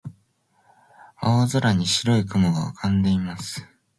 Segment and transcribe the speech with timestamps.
[1.21, 3.63] 青空に白い雲が浮かんでいます。